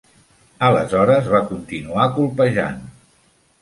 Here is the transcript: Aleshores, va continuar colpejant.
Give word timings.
Aleshores, 0.69 1.31
va 1.35 1.43
continuar 1.53 2.11
colpejant. 2.19 2.85